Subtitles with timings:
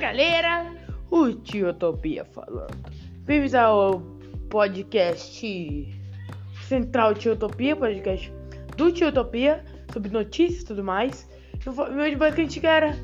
[0.00, 0.64] galera,
[1.10, 2.90] o Tiotopia falando.
[3.26, 4.00] Bem-vindos ao
[4.48, 6.00] podcast
[6.66, 8.32] Central Tiotopia, podcast
[8.78, 9.62] do Tiotopia,
[9.92, 11.28] sobre notícias e tudo mais.
[11.66, 12.96] Meu basicamente era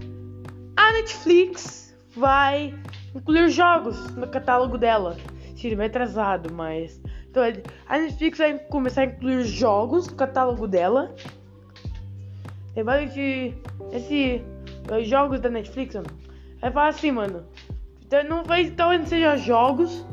[0.75, 2.73] a Netflix vai
[3.15, 5.19] incluir jogos no catálogo dela.
[5.55, 6.99] Sim, vai atrasado, mas.
[7.29, 7.43] Então,
[7.89, 11.15] a Netflix vai começar a incluir jogos no catálogo dela.
[12.75, 13.55] É basicamente
[13.93, 14.43] esse
[14.91, 16.25] os jogos da Netflix, mano.
[16.61, 17.45] Vai falar assim, mano.
[18.05, 20.07] Então não vai, talvez não seja jogos,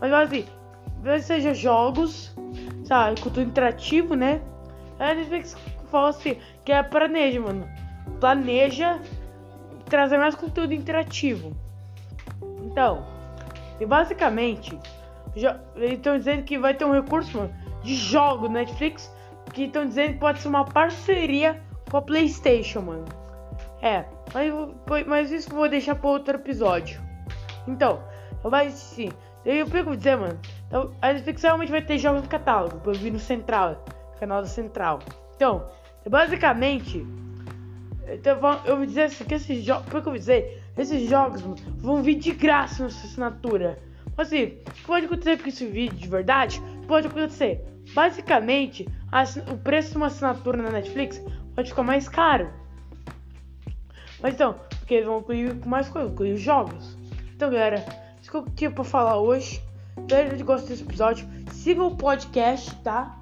[0.00, 0.46] mas vai assim,
[0.96, 2.36] talvez seja jogos,
[2.84, 4.40] sabe, conteúdo interativo, né?
[4.98, 5.56] A Netflix
[5.90, 7.68] fala assim, que é planeja, mano.
[8.20, 9.00] Planeja
[9.86, 11.56] trazer mais conteúdo interativo.
[12.62, 13.06] Então,
[13.80, 14.78] e basicamente,
[15.76, 19.12] estão dizendo que vai ter um recurso mano, de jogo Netflix,
[19.52, 23.04] que estão dizendo que pode ser uma parceria com a PlayStation, mano.
[23.80, 27.00] É, mas, mas isso eu vou deixar para outro episódio.
[27.66, 28.02] Então,
[28.42, 29.10] vai sim.
[29.44, 30.38] Eu vou dizer, mano.
[30.66, 32.80] Então, a Netflix realmente vai ter jogos no catálogo.
[32.84, 33.84] Eu vir no Central,
[34.18, 34.98] canal da Central.
[35.36, 35.66] Então,
[36.08, 37.06] basicamente.
[38.08, 39.86] Então, eu vou dizer assim, que esses jogos.
[39.86, 40.62] Por que eu dizer?
[40.76, 43.78] Esses jogos mano, vão vir de graça na sua assinatura.
[44.16, 46.60] Assim, pode acontecer com esse vídeo de verdade?
[46.88, 47.64] Pode acontecer.
[47.94, 48.88] Basicamente,
[49.50, 51.22] o preço de uma assinatura na Netflix
[51.54, 52.50] pode ficar mais caro.
[54.20, 56.96] Mas então, porque eles vão incluir mais coisas, incluir jogos.
[57.34, 57.84] Então, galera,
[58.20, 59.62] isso que eu tinha pra falar hoje.
[59.96, 61.28] Espero que gostem desse episódio.
[61.52, 63.20] Sigam o podcast, tá?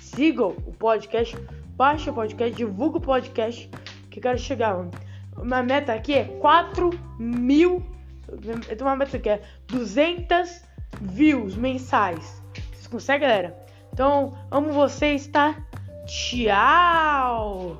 [0.00, 1.36] Sigam o podcast.
[1.76, 3.70] Baixa o podcast, divulga o podcast.
[4.10, 4.86] Que eu quero chegar.
[5.42, 7.82] Minha meta aqui é 4 mil.
[8.28, 10.62] Eu tenho uma meta aqui, é 200
[11.00, 12.42] views mensais.
[12.72, 13.64] Vocês conseguem, galera?
[13.92, 15.56] Então, amo vocês, tá?
[16.06, 17.78] Tchau!